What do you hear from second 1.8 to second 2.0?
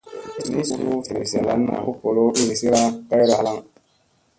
u